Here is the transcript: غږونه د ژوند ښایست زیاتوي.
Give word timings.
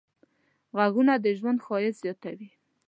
غږونه 0.77 1.13
د 1.23 1.25
ژوند 1.37 1.59
ښایست 1.65 1.99
زیاتوي. 2.03 2.49